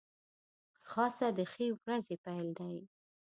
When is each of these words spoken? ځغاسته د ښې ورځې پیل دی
ځغاسته 0.83 1.27
د 1.37 1.39
ښې 1.51 1.67
ورځې 1.81 2.15
پیل 2.25 2.47
دی 2.59 2.77